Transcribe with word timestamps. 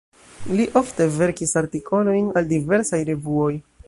Li 0.59 0.63
ofte 0.79 1.05
verkis 1.17 1.53
artikolojn 1.63 2.31
al 2.41 2.51
diversaj 2.55 3.01
revuoj. 3.11 3.51